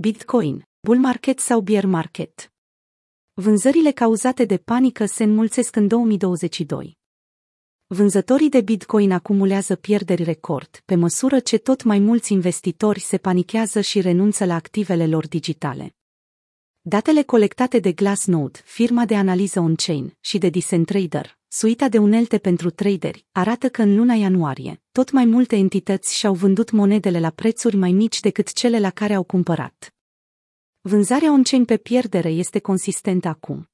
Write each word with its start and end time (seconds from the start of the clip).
Bitcoin, 0.00 0.68
bull 0.80 0.98
market 0.98 1.38
sau 1.38 1.60
bear 1.60 1.84
market. 1.84 2.52
Vânzările 3.32 3.90
cauzate 3.90 4.44
de 4.44 4.56
panică 4.56 5.06
se 5.06 5.22
înmulțesc 5.22 5.76
în 5.76 5.88
2022. 5.88 6.98
Vânzătorii 7.86 8.48
de 8.48 8.60
Bitcoin 8.60 9.12
acumulează 9.12 9.76
pierderi 9.76 10.22
record, 10.22 10.82
pe 10.84 10.94
măsură 10.94 11.40
ce 11.40 11.58
tot 11.58 11.82
mai 11.82 11.98
mulți 11.98 12.32
investitori 12.32 13.00
se 13.00 13.18
panichează 13.18 13.80
și 13.80 14.00
renunță 14.00 14.44
la 14.44 14.54
activele 14.54 15.06
lor 15.06 15.28
digitale. 15.28 15.96
Datele 16.80 17.22
colectate 17.22 17.78
de 17.78 17.92
Glassnode, 17.92 18.58
firma 18.64 19.04
de 19.04 19.16
analiză 19.16 19.60
on-chain, 19.60 20.16
și 20.20 20.38
de 20.38 20.48
Decentrader, 20.48 21.37
suita 21.48 21.88
de 21.88 21.98
unelte 21.98 22.38
pentru 22.38 22.70
traderi, 22.70 23.26
arată 23.32 23.68
că 23.68 23.82
în 23.82 23.96
luna 23.96 24.14
ianuarie, 24.14 24.82
tot 24.92 25.10
mai 25.10 25.24
multe 25.24 25.56
entități 25.56 26.16
și-au 26.16 26.34
vândut 26.34 26.70
monedele 26.70 27.20
la 27.20 27.30
prețuri 27.30 27.76
mai 27.76 27.92
mici 27.92 28.20
decât 28.20 28.52
cele 28.52 28.78
la 28.78 28.90
care 28.90 29.14
au 29.14 29.22
cumpărat. 29.22 29.94
Vânzarea 30.80 31.32
on-chain 31.32 31.64
pe 31.64 31.76
pierdere 31.76 32.28
este 32.28 32.58
consistentă 32.58 33.28
acum. 33.28 33.68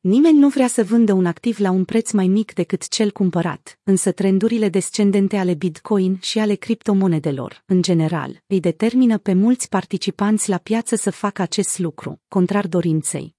Nimeni 0.00 0.38
nu 0.38 0.48
vrea 0.48 0.66
să 0.66 0.84
vândă 0.84 1.12
un 1.12 1.26
activ 1.26 1.58
la 1.58 1.70
un 1.70 1.84
preț 1.84 2.10
mai 2.10 2.26
mic 2.26 2.52
decât 2.52 2.88
cel 2.88 3.10
cumpărat, 3.10 3.78
însă 3.82 4.12
trendurile 4.12 4.68
descendente 4.68 5.36
ale 5.36 5.54
Bitcoin 5.54 6.18
și 6.20 6.38
ale 6.38 6.54
criptomonedelor, 6.54 7.62
în 7.66 7.82
general, 7.82 8.42
îi 8.46 8.60
determină 8.60 9.18
pe 9.18 9.32
mulți 9.32 9.68
participanți 9.68 10.48
la 10.48 10.58
piață 10.58 10.96
să 10.96 11.10
facă 11.10 11.42
acest 11.42 11.78
lucru, 11.78 12.20
contrar 12.28 12.66
dorinței. 12.66 13.38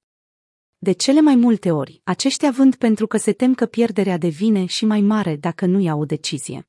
De 0.83 0.91
cele 0.91 1.21
mai 1.21 1.35
multe 1.35 1.71
ori, 1.71 2.01
aceștia 2.03 2.51
vând 2.51 2.75
pentru 2.75 3.07
că 3.07 3.17
se 3.17 3.31
tem 3.31 3.53
că 3.53 3.65
pierderea 3.65 4.17
devine 4.17 4.65
și 4.65 4.85
mai 4.85 5.01
mare 5.01 5.35
dacă 5.35 5.65
nu 5.65 5.79
iau 5.79 5.99
o 5.99 6.05
decizie. 6.05 6.67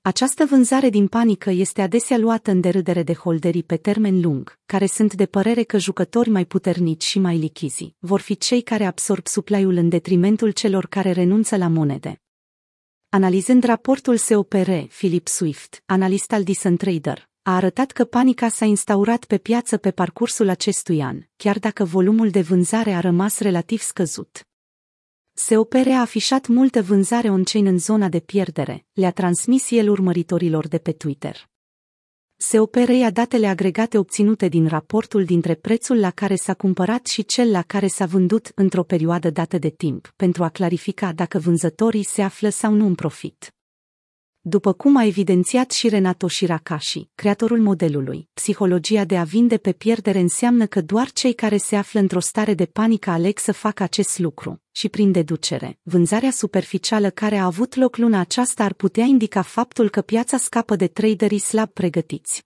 Această 0.00 0.44
vânzare 0.44 0.88
din 0.88 1.06
panică 1.06 1.50
este 1.50 1.82
adesea 1.82 2.18
luată 2.18 2.50
în 2.50 2.60
derâdere 2.60 3.02
de 3.02 3.14
holderii 3.14 3.62
pe 3.62 3.76
termen 3.76 4.20
lung, 4.20 4.58
care 4.66 4.86
sunt 4.86 5.14
de 5.14 5.26
părere 5.26 5.62
că 5.62 5.78
jucători 5.78 6.28
mai 6.30 6.44
puternici 6.44 7.04
și 7.04 7.18
mai 7.18 7.36
lichizi 7.36 7.94
vor 7.98 8.20
fi 8.20 8.36
cei 8.36 8.62
care 8.62 8.84
absorb 8.84 9.26
supply-ul 9.26 9.76
în 9.76 9.88
detrimentul 9.88 10.50
celor 10.50 10.86
care 10.86 11.12
renunță 11.12 11.56
la 11.56 11.68
monede. 11.68 12.22
Analizând 13.08 13.64
raportul 13.64 14.16
SOPR, 14.16 14.70
Philip 14.88 15.28
Swift, 15.28 15.82
analist 15.86 16.32
al 16.32 16.44
Trader, 16.76 17.28
a 17.46 17.54
arătat 17.54 17.90
că 17.90 18.04
panica 18.04 18.48
s-a 18.48 18.64
instaurat 18.64 19.24
pe 19.24 19.38
piață 19.38 19.76
pe 19.76 19.90
parcursul 19.90 20.48
acestui 20.48 21.02
an, 21.02 21.20
chiar 21.36 21.58
dacă 21.58 21.84
volumul 21.84 22.30
de 22.30 22.40
vânzare 22.40 22.92
a 22.92 23.00
rămas 23.00 23.38
relativ 23.38 23.80
scăzut. 23.80 24.46
SOPR 25.32 25.88
a 25.88 26.00
afișat 26.00 26.46
multă 26.46 26.82
vânzare 26.82 27.30
on-chain 27.30 27.66
în 27.66 27.78
zona 27.78 28.08
de 28.08 28.20
pierdere, 28.20 28.86
le-a 28.92 29.10
transmis 29.10 29.70
el 29.70 29.88
urmăritorilor 29.88 30.68
de 30.68 30.78
pe 30.78 30.92
Twitter. 30.92 31.48
SOPR 32.36 32.90
ia 32.90 33.10
datele 33.10 33.46
agregate 33.46 33.98
obținute 33.98 34.48
din 34.48 34.66
raportul 34.66 35.24
dintre 35.24 35.54
prețul 35.54 36.00
la 36.00 36.10
care 36.10 36.36
s-a 36.36 36.54
cumpărat 36.54 37.06
și 37.06 37.24
cel 37.24 37.50
la 37.50 37.62
care 37.62 37.86
s-a 37.86 38.06
vândut 38.06 38.52
într-o 38.54 38.82
perioadă 38.82 39.30
dată 39.30 39.58
de 39.58 39.70
timp, 39.70 40.12
pentru 40.16 40.44
a 40.44 40.48
clarifica 40.48 41.12
dacă 41.12 41.38
vânzătorii 41.38 42.04
se 42.04 42.22
află 42.22 42.48
sau 42.48 42.72
nu 42.72 42.86
în 42.86 42.94
profit. 42.94 43.55
După 44.48 44.72
cum 44.72 44.96
a 44.96 45.04
evidențiat 45.04 45.70
și 45.70 45.88
Renato 45.88 46.28
Shirakashi, 46.28 47.08
creatorul 47.14 47.60
modelului, 47.60 48.28
psihologia 48.34 49.04
de 49.04 49.16
a 49.16 49.22
vinde 49.22 49.56
pe 49.56 49.72
pierdere 49.72 50.18
înseamnă 50.18 50.66
că 50.66 50.80
doar 50.80 51.10
cei 51.10 51.32
care 51.32 51.56
se 51.56 51.76
află 51.76 52.00
într-o 52.00 52.20
stare 52.20 52.54
de 52.54 52.64
panică 52.64 53.10
aleg 53.10 53.38
să 53.38 53.52
facă 53.52 53.82
acest 53.82 54.18
lucru, 54.18 54.62
și 54.72 54.88
prin 54.88 55.12
deducere, 55.12 55.78
vânzarea 55.82 56.30
superficială 56.30 57.10
care 57.10 57.36
a 57.36 57.44
avut 57.44 57.74
loc 57.74 57.96
luna 57.96 58.20
aceasta 58.20 58.64
ar 58.64 58.72
putea 58.72 59.04
indica 59.04 59.42
faptul 59.42 59.90
că 59.90 60.00
piața 60.00 60.36
scapă 60.36 60.76
de 60.76 60.86
traderii 60.86 61.38
slab 61.38 61.68
pregătiți. 61.68 62.45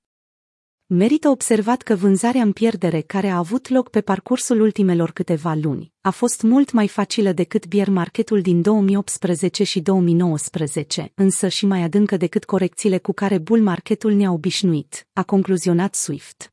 Merită 0.93 1.29
observat 1.29 1.83
că 1.83 1.95
vânzarea 1.95 2.43
în 2.43 2.53
pierdere 2.53 3.01
care 3.01 3.29
a 3.29 3.37
avut 3.37 3.69
loc 3.69 3.91
pe 3.91 4.01
parcursul 4.01 4.61
ultimelor 4.61 5.11
câteva 5.11 5.55
luni 5.55 5.93
a 6.01 6.11
fost 6.11 6.43
mult 6.43 6.73
mai 6.73 6.89
facilă 6.89 7.33
decât 7.33 7.67
bear 7.67 7.89
marketul 7.89 8.41
din 8.41 8.63
2018 8.63 9.65
și 9.65 9.81
2019, 9.81 11.13
însă 11.15 11.49
și 11.49 11.67
mai 11.67 11.83
adâncă 11.83 12.17
decât 12.17 12.45
corecțiile 12.45 12.99
cu 12.99 13.13
care 13.13 13.39
bull 13.39 13.63
marketul 13.63 14.13
ne-a 14.13 14.31
obișnuit, 14.31 15.07
a 15.13 15.23
concluzionat 15.23 15.95
Swift. 15.95 16.53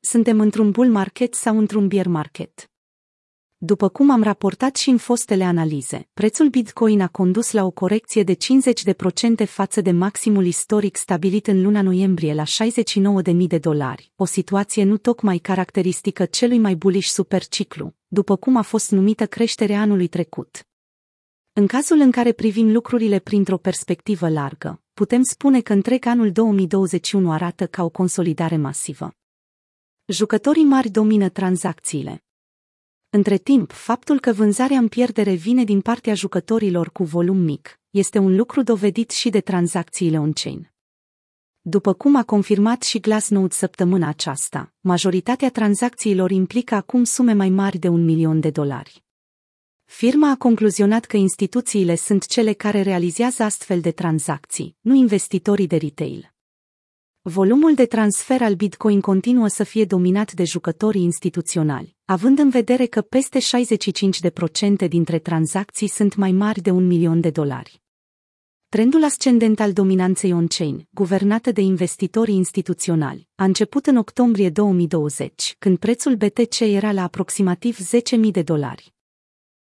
Suntem 0.00 0.40
într-un 0.40 0.70
bull 0.70 0.90
market 0.90 1.34
sau 1.34 1.58
într-un 1.58 1.88
bear 1.88 2.06
market? 2.06 2.69
După 3.62 3.88
cum 3.88 4.10
am 4.10 4.22
raportat 4.22 4.76
și 4.76 4.90
în 4.90 4.96
fostele 4.96 5.44
analize, 5.44 6.08
prețul 6.14 6.48
Bitcoin 6.48 7.00
a 7.00 7.08
condus 7.08 7.52
la 7.52 7.64
o 7.64 7.70
corecție 7.70 8.22
de 8.22 8.36
50% 9.44 9.46
față 9.46 9.80
de 9.80 9.90
maximul 9.90 10.46
istoric 10.46 10.96
stabilit 10.96 11.46
în 11.46 11.62
luna 11.62 11.82
noiembrie 11.82 12.34
la 12.34 12.42
69.000 12.42 13.46
de 13.46 13.58
dolari, 13.58 14.12
o 14.16 14.24
situație 14.24 14.84
nu 14.84 14.96
tocmai 14.96 15.38
caracteristică 15.38 16.24
celui 16.24 16.58
mai 16.58 16.74
bullish 16.74 17.08
superciclu, 17.08 17.94
după 18.06 18.36
cum 18.36 18.56
a 18.56 18.62
fost 18.62 18.90
numită 18.90 19.26
creșterea 19.26 19.80
anului 19.80 20.06
trecut. 20.06 20.66
În 21.52 21.66
cazul 21.66 21.98
în 21.98 22.10
care 22.10 22.32
privim 22.32 22.72
lucrurile 22.72 23.18
printr-o 23.18 23.56
perspectivă 23.58 24.28
largă, 24.28 24.82
putem 24.94 25.22
spune 25.22 25.60
că 25.60 25.72
întreg 25.72 26.06
anul 26.06 26.32
2021 26.32 27.32
arată 27.32 27.66
ca 27.66 27.84
o 27.84 27.88
consolidare 27.88 28.56
masivă. 28.56 29.14
Jucătorii 30.06 30.64
mari 30.64 30.90
domină 30.90 31.28
tranzacțiile, 31.28 32.24
între 33.10 33.36
timp, 33.36 33.72
faptul 33.72 34.20
că 34.20 34.32
vânzarea 34.32 34.78
în 34.78 34.88
pierdere 34.88 35.32
vine 35.32 35.64
din 35.64 35.80
partea 35.80 36.14
jucătorilor 36.14 36.90
cu 36.90 37.04
volum 37.04 37.36
mic 37.36 37.80
este 37.90 38.18
un 38.18 38.36
lucru 38.36 38.62
dovedit 38.62 39.10
și 39.10 39.30
de 39.30 39.40
tranzacțiile 39.40 40.18
on-chain. 40.18 40.72
După 41.60 41.92
cum 41.92 42.16
a 42.16 42.24
confirmat 42.24 42.82
și 42.82 43.00
Glassnode 43.00 43.54
săptămâna 43.54 44.08
aceasta, 44.08 44.72
majoritatea 44.80 45.50
tranzacțiilor 45.50 46.30
implică 46.30 46.74
acum 46.74 47.04
sume 47.04 47.32
mai 47.32 47.48
mari 47.48 47.78
de 47.78 47.88
un 47.88 48.04
milion 48.04 48.40
de 48.40 48.50
dolari. 48.50 49.04
Firma 49.84 50.30
a 50.30 50.36
concluzionat 50.36 51.04
că 51.04 51.16
instituțiile 51.16 51.94
sunt 51.94 52.26
cele 52.26 52.52
care 52.52 52.82
realizează 52.82 53.42
astfel 53.42 53.80
de 53.80 53.90
tranzacții, 53.90 54.76
nu 54.80 54.94
investitorii 54.94 55.66
de 55.66 55.76
retail. 55.76 56.32
Volumul 57.22 57.74
de 57.74 57.86
transfer 57.86 58.42
al 58.42 58.54
Bitcoin 58.54 59.00
continuă 59.00 59.48
să 59.48 59.64
fie 59.64 59.84
dominat 59.84 60.32
de 60.32 60.44
jucătorii 60.44 61.02
instituționali, 61.02 61.96
având 62.10 62.38
în 62.38 62.48
vedere 62.48 62.86
că 62.86 63.00
peste 63.00 63.38
65% 64.84 64.88
dintre 64.88 65.18
tranzacții 65.18 65.88
sunt 65.88 66.14
mai 66.14 66.32
mari 66.32 66.60
de 66.60 66.70
un 66.70 66.86
milion 66.86 67.20
de 67.20 67.30
dolari. 67.30 67.82
Trendul 68.68 69.04
ascendent 69.04 69.60
al 69.60 69.72
dominanței 69.72 70.32
on-chain, 70.32 70.88
guvernată 70.90 71.52
de 71.52 71.60
investitorii 71.60 72.34
instituționali, 72.34 73.28
a 73.34 73.44
început 73.44 73.86
în 73.86 73.96
octombrie 73.96 74.50
2020, 74.50 75.56
când 75.58 75.78
prețul 75.78 76.16
BTC 76.16 76.60
era 76.60 76.92
la 76.92 77.02
aproximativ 77.02 77.78
10.000 77.78 78.30
de 78.30 78.42
dolari. 78.42 78.94